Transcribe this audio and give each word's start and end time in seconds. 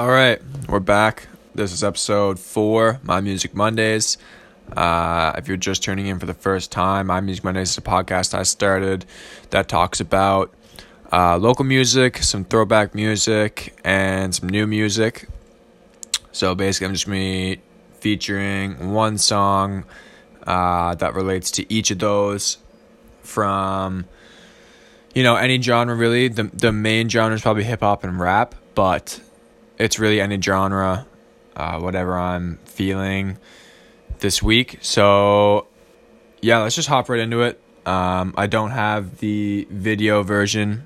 All 0.00 0.08
right, 0.08 0.40
we're 0.66 0.80
back. 0.80 1.28
This 1.54 1.72
is 1.72 1.84
episode 1.84 2.38
four, 2.38 2.98
My 3.02 3.20
Music 3.20 3.54
Mondays. 3.54 4.16
Uh, 4.74 5.34
if 5.36 5.46
you're 5.46 5.58
just 5.58 5.82
tuning 5.82 6.06
in 6.06 6.18
for 6.18 6.24
the 6.24 6.32
first 6.32 6.72
time, 6.72 7.08
My 7.08 7.20
Music 7.20 7.44
Mondays 7.44 7.68
is 7.68 7.76
a 7.76 7.82
podcast 7.82 8.32
I 8.32 8.44
started 8.44 9.04
that 9.50 9.68
talks 9.68 10.00
about 10.00 10.54
uh, 11.12 11.36
local 11.36 11.66
music, 11.66 12.16
some 12.22 12.46
throwback 12.46 12.94
music, 12.94 13.78
and 13.84 14.34
some 14.34 14.48
new 14.48 14.66
music. 14.66 15.28
So 16.32 16.54
basically, 16.54 16.86
I'm 16.86 16.94
just 16.94 17.06
me 17.06 17.60
featuring 17.98 18.94
one 18.94 19.18
song 19.18 19.84
uh, 20.46 20.94
that 20.94 21.14
relates 21.14 21.50
to 21.50 21.70
each 21.70 21.90
of 21.90 21.98
those 21.98 22.56
from 23.20 24.06
you 25.14 25.22
know 25.22 25.36
any 25.36 25.60
genre 25.60 25.94
really 25.94 26.28
the 26.28 26.44
the 26.44 26.72
main 26.72 27.10
genre 27.10 27.34
is 27.34 27.42
probably 27.42 27.64
hip 27.64 27.80
hop 27.80 28.02
and 28.02 28.18
rap 28.18 28.54
but 28.74 29.20
it's 29.80 29.98
really 29.98 30.20
any 30.20 30.40
genre, 30.40 31.06
uh, 31.56 31.80
whatever 31.80 32.16
I'm 32.16 32.58
feeling 32.66 33.38
this 34.18 34.42
week. 34.42 34.78
So, 34.82 35.66
yeah, 36.42 36.58
let's 36.58 36.76
just 36.76 36.88
hop 36.88 37.08
right 37.08 37.18
into 37.18 37.40
it. 37.40 37.58
Um, 37.86 38.34
I 38.36 38.46
don't 38.46 38.72
have 38.72 39.18
the 39.18 39.66
video 39.70 40.22
version 40.22 40.84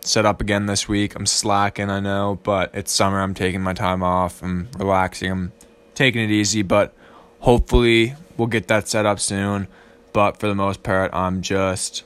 set 0.00 0.24
up 0.24 0.40
again 0.40 0.66
this 0.66 0.88
week. 0.88 1.16
I'm 1.16 1.26
slacking, 1.26 1.90
I 1.90 1.98
know, 1.98 2.38
but 2.44 2.70
it's 2.72 2.92
summer. 2.92 3.20
I'm 3.20 3.34
taking 3.34 3.62
my 3.62 3.74
time 3.74 4.04
off. 4.04 4.40
I'm 4.44 4.68
relaxing. 4.78 5.30
I'm 5.32 5.52
taking 5.96 6.22
it 6.22 6.30
easy, 6.30 6.62
but 6.62 6.94
hopefully 7.40 8.14
we'll 8.36 8.46
get 8.46 8.68
that 8.68 8.86
set 8.86 9.06
up 9.06 9.18
soon. 9.18 9.66
But 10.12 10.38
for 10.38 10.46
the 10.46 10.54
most 10.54 10.84
part, 10.84 11.12
I'm 11.12 11.42
just 11.42 12.04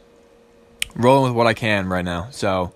rolling 0.96 1.32
with 1.32 1.36
what 1.36 1.46
I 1.46 1.52
can 1.52 1.86
right 1.90 2.04
now. 2.04 2.28
So, 2.30 2.72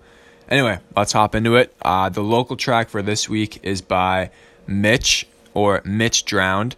Anyway, 0.49 0.79
let's 0.95 1.11
hop 1.11 1.33
into 1.33 1.55
it. 1.55 1.73
Uh, 1.81 2.09
the 2.09 2.21
local 2.21 2.55
track 2.55 2.89
for 2.89 3.01
this 3.01 3.27
week 3.27 3.59
is 3.63 3.81
by 3.81 4.29
Mitch 4.67 5.27
or 5.53 5.81
Mitch 5.83 6.25
Drowned. 6.25 6.75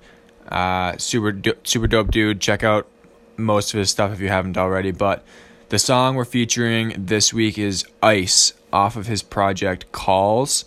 Uh, 0.48 0.96
super 0.98 1.38
super 1.64 1.88
dope 1.88 2.12
dude. 2.12 2.40
Check 2.40 2.64
out 2.64 2.88
most 3.36 3.74
of 3.74 3.80
his 3.80 3.90
stuff 3.90 4.14
if 4.14 4.22
you 4.22 4.30
haven't 4.30 4.58
already. 4.58 4.92
But 4.92 5.26
the 5.70 5.80
song 5.80 6.16
we're 6.16 6.26
featuring 6.26 6.94
this 6.98 7.34
week 7.34 7.58
is 7.58 7.86
Ice 8.02 8.54
off 8.72 8.96
of 8.96 9.08
his 9.08 9.22
project 9.22 9.92
Calls. 9.92 10.66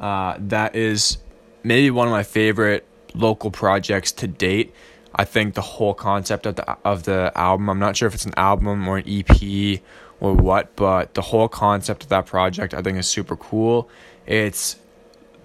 Uh, 0.00 0.34
that 0.38 0.74
is 0.74 1.18
maybe 1.62 1.90
one 1.90 2.08
of 2.08 2.12
my 2.12 2.24
favorite 2.24 2.84
local 3.14 3.52
projects 3.52 4.10
to 4.10 4.26
date. 4.26 4.74
I 5.14 5.24
think 5.24 5.54
the 5.54 5.60
whole 5.60 5.94
concept 5.94 6.46
of 6.46 6.56
the 6.56 6.76
of 6.84 7.04
the 7.04 7.30
album. 7.36 7.68
I'm 7.70 7.78
not 7.78 7.96
sure 7.96 8.08
if 8.08 8.14
it's 8.14 8.26
an 8.26 8.34
album 8.36 8.88
or 8.88 8.98
an 8.98 9.04
EP 9.06 9.80
or 10.22 10.32
what, 10.34 10.74
but 10.76 11.14
the 11.14 11.20
whole 11.20 11.48
concept 11.48 12.04
of 12.04 12.08
that 12.08 12.26
project 12.26 12.72
I 12.72 12.80
think 12.80 12.96
is 12.96 13.08
super 13.08 13.36
cool. 13.36 13.90
It's 14.24 14.76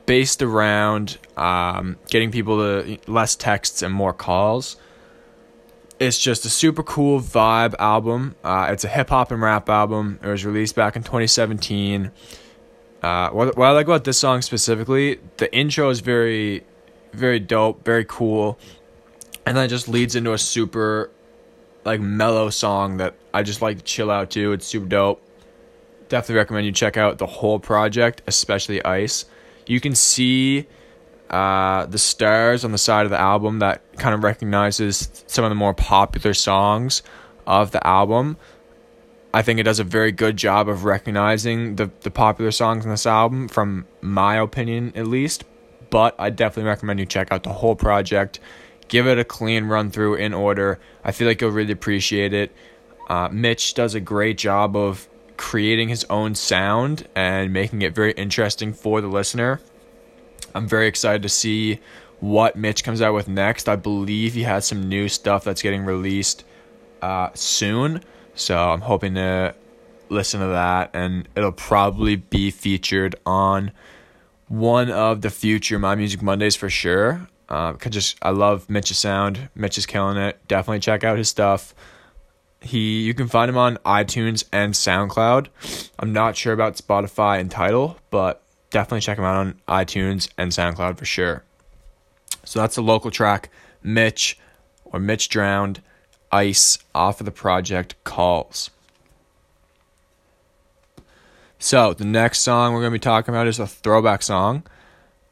based 0.06 0.44
around 0.44 1.18
um, 1.36 1.98
getting 2.10 2.30
people 2.32 2.58
to 2.58 3.00
less 3.08 3.36
texts 3.36 3.82
and 3.82 3.92
more 3.92 4.14
calls. 4.14 4.78
It's 6.00 6.20
just 6.20 6.46
a 6.46 6.50
super 6.50 6.84
cool 6.84 7.20
vibe 7.20 7.74
album. 7.80 8.36
Uh, 8.44 8.68
it's 8.70 8.84
a 8.84 8.88
hip 8.88 9.10
hop 9.10 9.32
and 9.32 9.42
rap 9.42 9.68
album. 9.68 10.20
It 10.22 10.28
was 10.28 10.46
released 10.46 10.76
back 10.76 10.96
in 10.96 11.02
2017. 11.02 12.12
Uh, 13.02 13.30
what, 13.32 13.58
what 13.58 13.66
I 13.66 13.72
like 13.72 13.88
about 13.88 14.04
this 14.04 14.20
song 14.20 14.44
specifically, 14.44 15.20
the 15.38 15.54
intro 15.56 15.90
is 15.90 16.02
very, 16.02 16.64
very 17.14 17.40
dope, 17.40 17.84
very 17.84 18.06
cool, 18.06 18.60
and 19.44 19.58
then 19.58 19.66
it 19.66 19.70
just 19.70 19.88
leads 19.88 20.16
into 20.16 20.34
a 20.34 20.38
super 20.38 21.10
like 21.88 22.02
mellow 22.02 22.50
song 22.50 22.98
that 22.98 23.16
I 23.34 23.44
just 23.44 23.62
like 23.62 23.78
to 23.78 23.84
chill 23.84 24.12
out 24.12 24.32
to. 24.32 24.52
It's 24.52 24.68
super 24.68 24.86
dope. 24.86 25.22
Definitely 26.10 26.36
recommend 26.36 26.66
you 26.66 26.74
check 26.74 26.98
out 26.98 27.18
the 27.18 27.26
whole 27.26 27.60
project, 27.60 28.22
especially 28.28 28.84
Ice. 28.84 29.26
You 29.66 29.80
can 29.80 29.96
see 29.96 30.68
uh, 31.30 31.86
the 31.86 31.98
stars 31.98 32.66
on 32.66 32.74
the 32.74 32.78
side 32.78 33.06
of 33.06 33.10
the 33.10 33.20
album 33.20 33.60
that 33.60 33.82
kind 33.98 34.14
of 34.14 34.24
recognizes 34.24 35.24
some 35.28 35.46
of 35.46 35.50
the 35.50 35.56
more 35.56 35.74
popular 35.74 36.34
songs 36.34 37.04
of 37.46 37.72
the 37.72 37.86
album. 37.88 38.36
I 39.34 39.42
think 39.42 39.60
it 39.60 39.64
does 39.64 39.80
a 39.80 39.86
very 39.86 40.12
good 40.12 40.36
job 40.36 40.68
of 40.68 40.84
recognizing 40.84 41.78
the, 41.78 41.90
the 42.02 42.12
popular 42.12 42.52
songs 42.52 42.84
in 42.84 42.92
this 42.92 43.06
album, 43.06 43.48
from 43.48 43.86
my 44.02 44.36
opinion 44.36 44.92
at 44.96 45.08
least. 45.08 45.46
But 45.90 46.16
I 46.20 46.32
definitely 46.32 46.68
recommend 46.68 47.00
you 47.00 47.06
check 47.06 47.32
out 47.32 47.44
the 47.44 47.54
whole 47.54 47.76
project 47.78 48.42
give 48.88 49.08
it 49.08 49.18
a 49.18 49.24
clean 49.24 49.66
run 49.66 49.92
through 49.92 50.16
in 50.16 50.34
order. 50.34 50.80
I 51.04 51.12
feel 51.12 51.28
like 51.28 51.42
you'll 51.42 51.52
really 51.52 51.74
appreciate 51.74 52.34
it. 52.34 52.52
Uh, 53.10 53.30
Mitch 53.32 53.74
does 53.74 53.96
a 53.96 54.00
great 54.00 54.38
job 54.38 54.76
of 54.76 55.08
creating 55.38 55.90
his 55.90 56.04
own 56.10 56.36
sound 56.36 57.08
and 57.16 57.54
making 57.54 57.82
it 57.82 57.96
very 57.96 58.12
interesting 58.14 58.74
for 58.74 59.02
the 59.02 59.08
listener. 59.08 59.62
I'm 60.54 60.68
very 60.68 60.88
excited 60.88 61.22
to 61.24 61.30
see 61.30 61.80
what 62.20 62.56
Mitch 62.56 62.84
comes 62.84 63.02
out 63.02 63.14
with 63.14 63.28
next. 63.28 63.70
I 63.70 63.76
believe 63.76 64.34
he 64.34 64.44
has 64.44 64.66
some 64.66 64.90
new 64.90 65.08
stuff 65.08 65.44
that's 65.44 65.62
getting 65.62 65.86
released 65.86 66.44
uh, 67.02 67.30
soon. 67.34 68.04
So 68.34 68.58
I'm 68.58 68.82
hoping 68.82 69.16
to 69.16 69.56
listen 70.10 70.40
to 70.42 70.48
that, 70.48 70.92
and 70.94 71.28
it'll 71.36 71.52
probably 71.52 72.16
be 72.16 72.52
featured 72.52 73.16
on 73.26 73.72
one 74.48 74.90
of 74.90 75.22
the 75.22 75.30
future 75.30 75.78
My 75.78 75.96
Music 75.96 76.22
Mondays 76.22 76.56
for 76.56 76.70
sure. 76.70 77.28
Uh, 77.50 77.74
just 77.74 78.18
I 78.22 78.32
love 78.32 78.70
Mitch's 78.70 78.98
sound. 78.98 79.50
Mitch 79.56 79.78
is 79.78 79.86
killing 79.86 80.18
it. 80.18 80.40
Definitely 80.48 80.80
check 80.80 81.04
out 81.04 81.18
his 81.18 81.30
stuff. 81.30 81.74
He 82.62 83.02
you 83.02 83.14
can 83.14 83.28
find 83.28 83.50
him 83.50 83.58
on 83.58 83.78
iTunes 83.86 84.44
and 84.52 84.74
SoundCloud. 84.74 85.48
I'm 86.00 86.12
not 86.12 86.36
sure 86.36 86.54
about 86.54 86.76
Spotify 86.76 87.40
and 87.40 87.50
Tidal, 87.50 87.98
but 88.10 88.44
definitely 88.70 89.02
check 89.02 89.18
him 89.18 89.24
out 89.24 89.36
on 89.36 89.62
iTunes 89.68 90.30
and 90.38 90.52
SoundCloud 90.52 90.98
for 90.98 91.06
sure. 91.06 91.44
So 92.44 92.60
that's 92.60 92.78
a 92.78 92.82
local 92.82 93.12
track, 93.12 93.50
Mitch 93.82 94.38
or 94.86 95.00
Mitch 95.00 95.30
Drowned, 95.30 95.82
Ice 96.32 96.78
off 96.94 97.22
of 97.22 97.26
the 97.26 97.32
project 97.32 97.96
Calls. 98.04 98.70
So 101.60 101.94
the 101.94 102.06
next 102.06 102.40
song 102.40 102.74
we're 102.74 102.82
gonna 102.82 102.92
be 102.92 103.00
talking 103.00 103.34
about 103.34 103.48
is 103.48 103.60
a 103.60 103.68
throwback 103.68 104.22
song. 104.22 104.64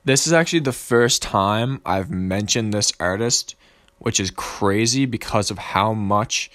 This 0.05 0.27
is 0.27 0.33
actually 0.33 0.59
the 0.59 0.71
first 0.71 1.23
time 1.23 1.81
I've 1.83 2.11
mentioned 2.11 2.71
this 2.71 2.93
artist, 2.99 3.55
which 3.97 4.19
is 4.19 4.29
crazy 4.29 5.07
because 5.07 5.49
of 5.49 5.57
how 5.57 5.93
much 5.93 6.51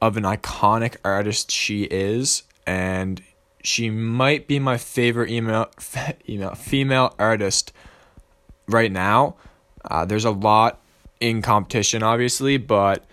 of 0.00 0.16
an 0.16 0.22
iconic 0.22 0.96
artist 1.04 1.50
she 1.50 1.82
is 1.82 2.44
and 2.68 3.20
she 3.64 3.90
might 3.90 4.46
be 4.46 4.60
my 4.60 4.78
favorite 4.78 5.28
email, 5.28 5.68
email 6.28 6.54
female 6.54 7.16
artist 7.18 7.72
right 8.68 8.92
now. 8.92 9.34
Uh, 9.84 10.04
there's 10.04 10.24
a 10.24 10.30
lot 10.30 10.80
in 11.18 11.42
competition, 11.42 12.04
obviously, 12.04 12.58
but 12.58 13.04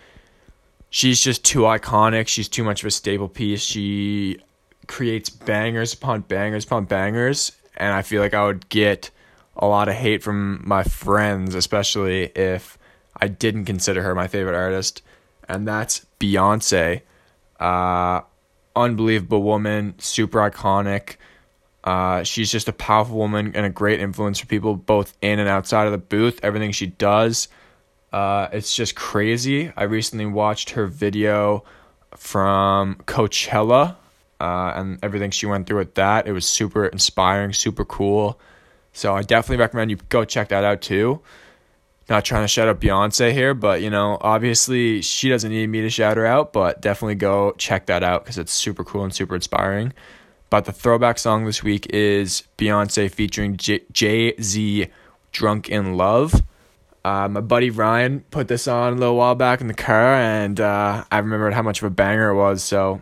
she's 0.91 1.19
just 1.19 1.43
too 1.43 1.61
iconic. 1.61 2.27
She's 2.27 2.47
too 2.47 2.63
much 2.63 2.83
of 2.83 2.87
a 2.87 2.91
staple 2.91 3.29
piece. 3.29 3.63
She 3.63 4.37
creates 4.85 5.31
bangers 5.31 5.93
upon 5.93 6.21
bangers 6.21 6.65
upon 6.65 6.85
bangers, 6.85 7.51
and 7.77 7.93
I 7.93 8.03
feel 8.03 8.21
like 8.21 8.35
I 8.35 8.45
would 8.45 8.69
get 8.69 9.09
a 9.55 9.67
lot 9.67 9.88
of 9.88 9.95
hate 9.95 10.23
from 10.23 10.61
my 10.66 10.83
friends, 10.83 11.55
especially 11.55 12.25
if 12.35 12.77
I 13.16 13.27
didn't 13.27 13.66
consider 13.66 14.01
her 14.03 14.13
my 14.16 14.27
favorite 14.27 14.55
artist, 14.55 15.01
and 15.47 15.67
that's 15.67 16.05
Beyonce. 16.19 17.01
Uh, 17.59 18.21
unbelievable 18.75 19.43
woman, 19.43 19.95
super 19.97 20.39
iconic. 20.39 21.16
Uh, 21.83 22.23
she's 22.23 22.51
just 22.51 22.67
a 22.67 22.73
powerful 22.73 23.16
woman 23.16 23.51
and 23.55 23.66
a 23.66 23.69
great 23.69 23.99
influence 23.99 24.39
for 24.39 24.47
people 24.47 24.75
both 24.75 25.16
in 25.21 25.39
and 25.39 25.47
outside 25.47 25.85
of 25.85 25.91
the 25.91 25.97
booth. 25.97 26.39
Everything 26.43 26.72
she 26.72 26.87
does, 26.87 27.47
uh, 28.11 28.47
it's 28.51 28.75
just 28.75 28.95
crazy. 28.95 29.72
I 29.77 29.83
recently 29.83 30.25
watched 30.25 30.72
her 30.72 30.87
video 30.87 31.63
from 32.17 32.96
Coachella 33.05 33.96
uh, 34.40 34.73
and 34.75 34.99
everything 35.03 35.31
she 35.31 35.46
went 35.46 35.67
through 35.67 35.78
with 35.78 35.96
that. 35.96 36.28
It 36.28 36.31
was 36.31 36.46
super 36.46 36.85
inspiring, 36.87 37.53
super 37.53 37.85
cool. 37.85 38.40
So 38.95 39.13
I 39.13 39.23
definitely 39.23 39.57
recommend 39.57 39.91
you 39.91 39.97
go 40.07 40.23
check 40.23 40.47
that 40.49 40.63
out 40.63 40.81
too. 40.81 41.21
Not 42.07 42.23
trying 42.23 42.43
to 42.43 42.47
shout 42.47 42.69
out 42.69 42.79
Beyonce 42.79 43.33
here, 43.33 43.53
but 43.53 43.81
you 43.81 43.89
know, 43.89 44.17
obviously 44.21 45.01
she 45.01 45.27
doesn't 45.27 45.51
need 45.51 45.67
me 45.67 45.81
to 45.81 45.89
shout 45.89 46.15
her 46.15 46.25
out, 46.25 46.53
but 46.53 46.81
definitely 46.81 47.15
go 47.15 47.51
check 47.57 47.87
that 47.87 48.03
out 48.03 48.23
because 48.23 48.37
it's 48.37 48.53
super 48.53 48.85
cool 48.85 49.03
and 49.03 49.13
super 49.13 49.35
inspiring. 49.35 49.91
But 50.49 50.63
the 50.63 50.71
throwback 50.71 51.19
song 51.19 51.43
this 51.43 51.61
week 51.61 51.87
is 51.89 52.43
Beyonce 52.57 53.11
featuring 53.11 53.57
Jay 53.57 54.33
Z, 54.41 54.87
"Drunk 55.33 55.67
in 55.67 55.97
Love." 55.97 56.41
Uh, 57.03 57.27
my 57.27 57.41
buddy 57.41 57.69
Ryan 57.69 58.21
put 58.31 58.47
this 58.47 58.65
on 58.65 58.93
a 58.93 58.95
little 58.95 59.17
while 59.17 59.35
back 59.35 59.59
in 59.59 59.67
the 59.67 59.73
car, 59.73 60.13
and 60.15 60.59
uh, 60.61 61.03
I 61.11 61.17
remembered 61.17 61.53
how 61.53 61.63
much 61.63 61.81
of 61.81 61.87
a 61.87 61.89
banger 61.89 62.29
it 62.29 62.35
was. 62.35 62.63
So 62.63 63.01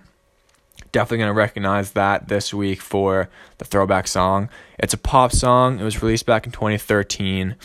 definitely 0.93 1.17
going 1.17 1.29
to 1.29 1.33
recognize 1.33 1.91
that 1.91 2.29
this 2.29 2.53
week 2.53 2.81
for 2.81 3.29
the 3.57 3.65
throwback 3.65 4.07
song. 4.07 4.47
It's 4.79 4.93
a 4.93 4.97
pop 4.97 5.33
song. 5.33 5.79
It 5.79 5.83
was 5.83 6.01
released 6.01 6.25
back 6.25 6.45
in 6.45 6.53
2013. 6.53 7.57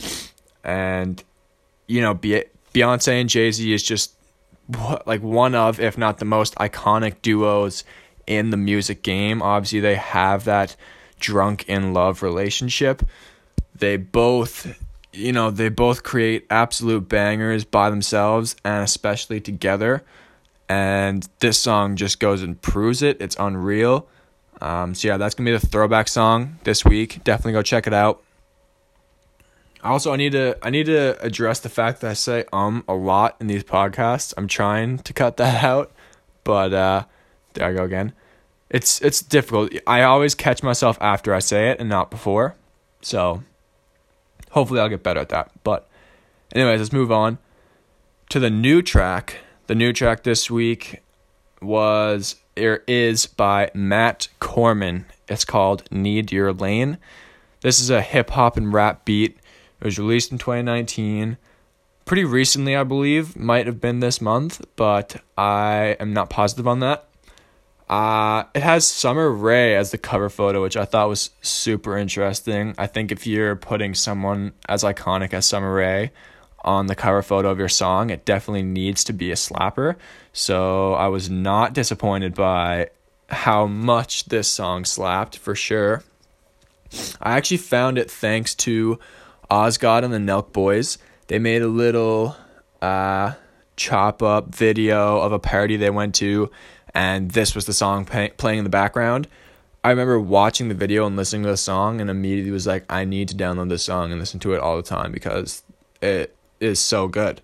And, 0.64 1.22
you 1.86 2.00
know, 2.00 2.16
Beyonce 2.16 3.20
and 3.20 3.28
Jay 3.28 3.52
Z 3.52 3.72
is 3.72 3.84
just 3.84 4.14
like 5.06 5.22
one 5.22 5.54
of, 5.54 5.78
if 5.78 5.96
not 5.96 6.18
the 6.18 6.24
most 6.24 6.56
iconic 6.56 7.22
duos 7.22 7.84
in 8.26 8.50
the 8.50 8.56
music 8.56 9.04
game. 9.04 9.40
Obviously, 9.40 9.78
they 9.78 9.94
have 9.94 10.44
that 10.44 10.74
drunk 11.20 11.68
in 11.68 11.94
love 11.94 12.22
relationship 12.22 13.02
they 13.78 13.96
both 13.96 14.76
you 15.12 15.32
know, 15.32 15.50
they 15.50 15.68
both 15.68 16.02
create 16.02 16.46
absolute 16.50 17.08
bangers 17.08 17.64
by 17.64 17.90
themselves 17.90 18.54
and 18.64 18.84
especially 18.84 19.40
together. 19.40 20.04
And 20.68 21.26
this 21.40 21.58
song 21.58 21.96
just 21.96 22.20
goes 22.20 22.42
and 22.42 22.60
proves 22.60 23.02
it. 23.02 23.20
It's 23.20 23.36
unreal. 23.38 24.06
Um, 24.60 24.94
so 24.94 25.08
yeah, 25.08 25.16
that's 25.16 25.34
gonna 25.34 25.48
be 25.48 25.56
the 25.56 25.66
throwback 25.66 26.08
song 26.08 26.58
this 26.64 26.84
week. 26.84 27.22
Definitely 27.24 27.52
go 27.52 27.62
check 27.62 27.86
it 27.86 27.94
out. 27.94 28.22
Also, 29.82 30.12
I 30.12 30.16
need 30.16 30.32
to 30.32 30.58
I 30.62 30.70
need 30.70 30.86
to 30.86 31.16
address 31.24 31.60
the 31.60 31.68
fact 31.68 32.00
that 32.00 32.10
I 32.10 32.14
say 32.14 32.44
um 32.52 32.84
a 32.88 32.94
lot 32.94 33.36
in 33.40 33.46
these 33.46 33.64
podcasts. 33.64 34.34
I'm 34.36 34.48
trying 34.48 34.98
to 34.98 35.12
cut 35.12 35.36
that 35.36 35.62
out, 35.72 35.92
but 36.44 36.72
uh, 36.72 37.04
there 37.54 37.68
I 37.68 37.72
go 37.72 37.84
again. 37.84 38.12
It's 38.70 39.00
it's 39.00 39.22
difficult. 39.22 39.72
I 39.86 40.02
always 40.02 40.34
catch 40.34 40.62
myself 40.62 40.98
after 41.00 41.32
I 41.32 41.38
say 41.38 41.70
it 41.70 41.80
and 41.80 41.88
not 41.88 42.10
before. 42.10 42.56
So 43.00 43.42
hopefully 44.50 44.80
I'll 44.80 44.88
get 44.88 45.02
better 45.02 45.20
at 45.20 45.28
that. 45.30 45.52
But 45.62 45.88
anyways, 46.54 46.80
let's 46.80 46.92
move 46.92 47.12
on 47.12 47.38
to 48.30 48.40
the 48.40 48.50
new 48.50 48.82
track. 48.82 49.38
The 49.68 49.74
new 49.74 49.92
track 49.92 50.22
this 50.22 50.50
week 50.50 51.02
was 51.60 52.36
or 52.56 52.84
is 52.88 53.26
by 53.26 53.70
Matt 53.74 54.28
Corman. 54.40 55.04
It's 55.28 55.44
called 55.44 55.82
Need 55.92 56.32
Your 56.32 56.54
Lane. 56.54 56.96
This 57.60 57.78
is 57.78 57.90
a 57.90 58.00
hip 58.00 58.30
hop 58.30 58.56
and 58.56 58.72
rap 58.72 59.04
beat. 59.04 59.36
It 59.78 59.84
was 59.84 59.98
released 59.98 60.32
in 60.32 60.38
2019. 60.38 61.36
Pretty 62.06 62.24
recently, 62.24 62.74
I 62.74 62.82
believe, 62.82 63.36
might 63.36 63.66
have 63.66 63.78
been 63.78 64.00
this 64.00 64.22
month, 64.22 64.64
but 64.74 65.22
I 65.36 65.98
am 66.00 66.14
not 66.14 66.30
positive 66.30 66.66
on 66.66 66.80
that. 66.80 67.06
Uh, 67.90 68.44
it 68.54 68.62
has 68.62 68.88
Summer 68.88 69.30
Rae 69.30 69.76
as 69.76 69.90
the 69.90 69.98
cover 69.98 70.30
photo, 70.30 70.62
which 70.62 70.78
I 70.78 70.86
thought 70.86 71.10
was 71.10 71.28
super 71.42 71.98
interesting. 71.98 72.74
I 72.78 72.86
think 72.86 73.12
if 73.12 73.26
you're 73.26 73.54
putting 73.54 73.92
someone 73.92 74.54
as 74.66 74.82
iconic 74.82 75.34
as 75.34 75.44
Summer 75.44 75.74
Rae 75.74 76.10
on 76.64 76.86
the 76.86 76.94
cover 76.94 77.22
photo 77.22 77.50
of 77.50 77.58
your 77.58 77.68
song, 77.68 78.10
it 78.10 78.24
definitely 78.24 78.62
needs 78.62 79.04
to 79.04 79.12
be 79.12 79.30
a 79.30 79.34
slapper. 79.34 79.96
So 80.32 80.94
I 80.94 81.08
was 81.08 81.30
not 81.30 81.72
disappointed 81.72 82.34
by 82.34 82.90
how 83.28 83.66
much 83.66 84.26
this 84.26 84.50
song 84.50 84.84
slapped 84.84 85.38
for 85.38 85.54
sure. 85.54 86.02
I 87.20 87.36
actually 87.36 87.58
found 87.58 87.98
it 87.98 88.10
thanks 88.10 88.54
to 88.56 88.98
Osgod 89.50 90.04
and 90.04 90.12
the 90.12 90.18
Nelk 90.18 90.52
Boys. 90.52 90.98
They 91.26 91.38
made 91.38 91.62
a 91.62 91.68
little 91.68 92.36
uh, 92.80 93.32
chop 93.76 94.22
up 94.22 94.54
video 94.54 95.18
of 95.20 95.32
a 95.32 95.38
party 95.38 95.76
they 95.76 95.90
went 95.90 96.14
to 96.16 96.50
and 96.94 97.30
this 97.30 97.54
was 97.54 97.66
the 97.66 97.72
song 97.72 98.04
pay- 98.04 98.30
playing 98.30 98.58
in 98.58 98.64
the 98.64 98.70
background. 98.70 99.28
I 99.84 99.90
remember 99.90 100.18
watching 100.18 100.68
the 100.68 100.74
video 100.74 101.06
and 101.06 101.16
listening 101.16 101.44
to 101.44 101.50
the 101.50 101.56
song 101.56 102.00
and 102.00 102.10
immediately 102.10 102.50
was 102.50 102.66
like, 102.66 102.84
I 102.90 103.04
need 103.04 103.28
to 103.28 103.36
download 103.36 103.68
this 103.68 103.84
song 103.84 104.10
and 104.10 104.20
listen 104.20 104.40
to 104.40 104.54
it 104.54 104.60
all 104.60 104.76
the 104.76 104.82
time 104.82 105.12
because 105.12 105.62
it 106.02 106.34
is 106.60 106.80
so 106.80 107.08
good. 107.08 107.40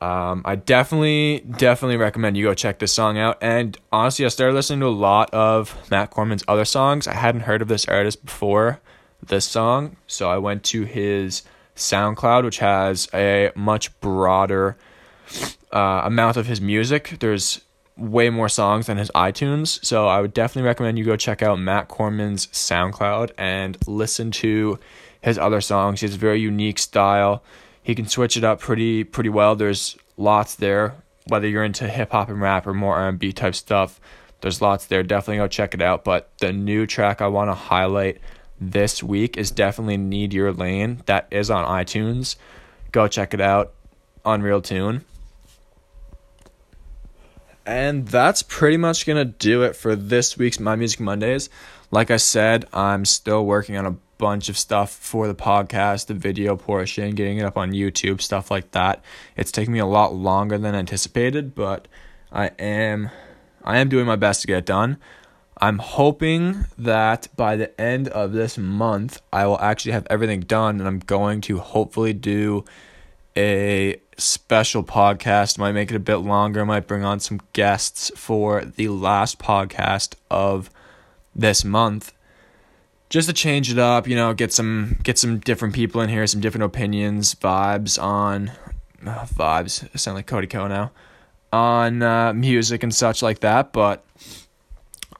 Um, 0.00 0.42
I 0.44 0.56
definitely, 0.56 1.44
definitely 1.58 1.96
recommend 1.96 2.36
you 2.36 2.44
go 2.44 2.54
check 2.54 2.80
this 2.80 2.92
song 2.92 3.18
out. 3.18 3.38
And 3.40 3.78
honestly, 3.92 4.24
I 4.24 4.28
started 4.28 4.54
listening 4.54 4.80
to 4.80 4.86
a 4.86 4.88
lot 4.88 5.32
of 5.32 5.76
Matt 5.92 6.10
Corman's 6.10 6.42
other 6.48 6.64
songs. 6.64 7.06
I 7.06 7.14
hadn't 7.14 7.42
heard 7.42 7.62
of 7.62 7.68
this 7.68 7.86
artist 7.86 8.24
before 8.24 8.80
this 9.24 9.44
song, 9.44 9.96
so 10.08 10.28
I 10.28 10.38
went 10.38 10.64
to 10.64 10.82
his 10.82 11.42
SoundCloud, 11.76 12.44
which 12.44 12.58
has 12.58 13.08
a 13.14 13.52
much 13.54 13.98
broader 14.00 14.76
uh, 15.72 16.02
amount 16.04 16.36
of 16.36 16.46
his 16.46 16.60
music. 16.60 17.18
There's 17.20 17.60
way 17.96 18.30
more 18.30 18.48
songs 18.48 18.86
than 18.86 18.96
his 18.98 19.10
iTunes. 19.14 19.84
So 19.84 20.08
I 20.08 20.20
would 20.20 20.34
definitely 20.34 20.66
recommend 20.66 20.98
you 20.98 21.04
go 21.04 21.16
check 21.16 21.42
out 21.42 21.60
Matt 21.60 21.88
Corman's 21.88 22.48
SoundCloud 22.48 23.30
and 23.38 23.76
listen 23.86 24.30
to 24.32 24.78
his 25.20 25.38
other 25.38 25.60
songs. 25.60 26.00
He 26.00 26.06
has 26.06 26.16
a 26.16 26.18
very 26.18 26.40
unique 26.40 26.78
style. 26.78 27.42
He 27.82 27.94
can 27.94 28.06
switch 28.06 28.36
it 28.36 28.44
up 28.44 28.60
pretty 28.60 29.04
pretty 29.04 29.30
well. 29.30 29.56
There's 29.56 29.96
lots 30.16 30.54
there. 30.54 30.94
Whether 31.26 31.48
you're 31.48 31.64
into 31.64 31.88
hip 31.88 32.12
hop 32.12 32.28
and 32.28 32.40
rap 32.40 32.66
or 32.66 32.74
more 32.74 32.96
R&B 32.96 33.32
type 33.32 33.54
stuff, 33.54 34.00
there's 34.40 34.60
lots 34.60 34.86
there. 34.86 35.02
Definitely 35.02 35.36
go 35.36 35.48
check 35.48 35.74
it 35.74 35.82
out. 35.82 36.04
But 36.04 36.30
the 36.38 36.52
new 36.52 36.86
track 36.86 37.20
I 37.20 37.28
want 37.28 37.50
to 37.50 37.54
highlight 37.54 38.20
this 38.60 39.02
week 39.02 39.36
is 39.36 39.50
definitely 39.50 39.96
Need 39.96 40.32
Your 40.32 40.52
Lane. 40.52 41.02
That 41.06 41.28
is 41.30 41.50
on 41.50 41.64
iTunes. 41.64 42.36
Go 42.90 43.08
check 43.08 43.34
it 43.34 43.40
out. 43.40 43.72
Unreal 44.24 44.60
tune. 44.60 45.04
And 47.64 48.08
that's 48.08 48.42
pretty 48.42 48.76
much 48.76 49.06
going 49.06 49.18
to 49.18 49.24
do 49.24 49.62
it 49.62 49.76
for 49.76 49.94
this 49.94 50.36
week's 50.36 50.58
My 50.58 50.74
Music 50.74 50.98
Mondays. 50.98 51.48
Like 51.92 52.10
I 52.10 52.16
said, 52.16 52.66
I'm 52.72 53.04
still 53.04 53.46
working 53.46 53.76
on 53.76 53.86
a 53.86 53.96
bunch 54.22 54.48
of 54.48 54.56
stuff 54.56 54.92
for 54.92 55.26
the 55.26 55.34
podcast, 55.34 56.06
the 56.06 56.14
video 56.14 56.54
portion, 56.54 57.12
getting 57.16 57.38
it 57.38 57.44
up 57.44 57.58
on 57.58 57.72
YouTube, 57.72 58.20
stuff 58.20 58.52
like 58.52 58.70
that. 58.70 59.02
It's 59.36 59.50
taking 59.50 59.72
me 59.72 59.80
a 59.80 59.86
lot 59.86 60.14
longer 60.14 60.58
than 60.58 60.76
anticipated, 60.76 61.56
but 61.56 61.88
I 62.30 62.52
am 62.56 63.10
I 63.64 63.78
am 63.78 63.88
doing 63.88 64.06
my 64.06 64.14
best 64.14 64.42
to 64.42 64.46
get 64.46 64.58
it 64.58 64.66
done. 64.66 64.98
I'm 65.60 65.78
hoping 65.78 66.66
that 66.78 67.26
by 67.36 67.56
the 67.56 67.80
end 67.80 68.06
of 68.06 68.30
this 68.32 68.56
month, 68.56 69.20
I 69.32 69.44
will 69.48 69.58
actually 69.58 69.90
have 69.90 70.06
everything 70.08 70.42
done 70.42 70.78
and 70.78 70.86
I'm 70.86 71.00
going 71.00 71.40
to 71.42 71.58
hopefully 71.58 72.12
do 72.12 72.64
a 73.36 74.00
special 74.16 74.84
podcast. 74.84 75.58
Might 75.58 75.72
make 75.72 75.90
it 75.90 75.96
a 75.96 76.00
bit 76.00 76.18
longer. 76.18 76.64
Might 76.64 76.86
bring 76.86 77.02
on 77.02 77.18
some 77.18 77.40
guests 77.52 78.12
for 78.14 78.64
the 78.64 78.86
last 78.86 79.40
podcast 79.40 80.14
of 80.30 80.70
this 81.34 81.64
month. 81.64 82.12
Just 83.12 83.28
to 83.28 83.34
change 83.34 83.70
it 83.70 83.78
up, 83.78 84.08
you 84.08 84.16
know, 84.16 84.32
get 84.32 84.54
some 84.54 84.96
get 85.02 85.18
some 85.18 85.38
different 85.38 85.74
people 85.74 86.00
in 86.00 86.08
here, 86.08 86.26
some 86.26 86.40
different 86.40 86.64
opinions, 86.64 87.34
vibes 87.34 88.02
on 88.02 88.48
uh, 89.06 89.26
vibes. 89.26 89.86
I 89.94 89.98
sound 89.98 90.14
like 90.14 90.26
Cody 90.26 90.46
Ko 90.46 90.66
now 90.66 90.92
on 91.52 92.02
uh, 92.02 92.32
music 92.32 92.82
and 92.82 92.94
such 92.94 93.20
like 93.20 93.40
that. 93.40 93.70
But 93.74 94.02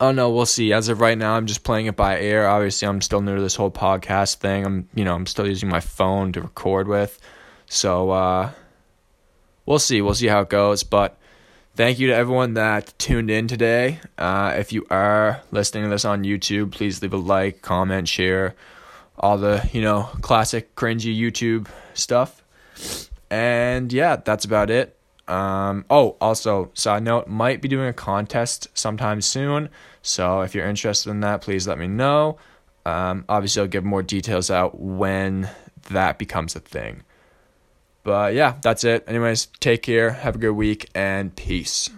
oh 0.01 0.11
no, 0.11 0.31
we'll 0.31 0.47
see. 0.47 0.73
As 0.73 0.89
of 0.89 1.03
right 1.03 1.19
now, 1.19 1.35
I'm 1.35 1.45
just 1.45 1.65
playing 1.65 1.85
it 1.85 1.95
by 1.95 2.19
ear. 2.19 2.47
Obviously, 2.47 2.89
I'm 2.89 3.03
still 3.03 3.21
new 3.21 3.37
to 3.37 3.43
this 3.43 3.57
whole 3.57 3.71
podcast 3.71 4.37
thing. 4.37 4.65
I'm 4.65 4.89
you 4.95 5.05
know 5.05 5.15
I'm 5.15 5.27
still 5.27 5.47
using 5.47 5.69
my 5.69 5.81
phone 5.81 6.33
to 6.33 6.41
record 6.41 6.89
with. 6.89 7.19
So 7.67 8.09
uh, 8.09 8.53
we'll 9.67 9.79
see. 9.79 10.01
We'll 10.01 10.15
see 10.15 10.29
how 10.29 10.41
it 10.41 10.49
goes. 10.49 10.83
But 10.83 11.19
thank 11.75 11.99
you 11.99 12.09
to 12.09 12.15
everyone 12.15 12.55
that 12.55 12.93
tuned 12.99 13.31
in 13.31 13.49
today. 13.49 14.01
Uh, 14.19 14.55
if 14.57 14.73
you 14.73 14.87
are 14.91 15.43
listening 15.51 15.85
to 15.85 15.91
this 15.91 16.05
on 16.05 16.25
YouTube, 16.25 16.73
please 16.73 17.03
leave 17.03 17.13
a 17.13 17.17
like, 17.17 17.63
comment, 17.63 18.09
share, 18.09 18.55
all 19.19 19.39
the 19.39 19.69
you 19.73 19.81
know 19.81 20.09
classic 20.21 20.75
cringy 20.75 21.17
YouTube 21.19 21.69
stuff. 21.95 22.43
And 23.31 23.93
yeah, 23.93 24.17
that's 24.17 24.45
about 24.45 24.71
it. 24.71 24.97
Um, 25.29 25.85
oh, 25.89 26.17
also, 26.21 26.71
side 26.75 27.05
note, 27.05 27.29
might 27.29 27.63
be 27.63 27.69
doing 27.69 27.89
a 27.89 27.93
contest 27.93 28.69
sometime 28.75 29.21
soon. 29.21 29.71
So 30.03 30.43
if 30.43 30.55
you're 30.55 30.69
interested 30.69 31.11
in 31.11 31.21
that, 31.21 31.41
please 31.41 31.67
let 31.67 31.79
me 31.79 31.87
know. 31.87 32.39
Um, 32.85 33.25
obviously, 33.29 33.63
I'll 33.63 33.69
give 33.69 33.85
more 33.85 34.03
details 34.03 34.51
out 34.51 34.79
when 34.79 35.49
that 35.91 36.19
becomes 36.19 36.57
a 36.57 36.61
thing. 36.61 37.05
But 38.03 38.35
yeah, 38.35 38.57
that's 38.63 38.85
it. 38.85 39.05
Anyways, 39.07 39.47
take 39.61 39.83
care. 39.83 40.11
Have 40.11 40.37
a 40.37 40.39
good 40.39 40.53
week 40.53 40.91
and 40.95 41.35
peace. 41.35 41.89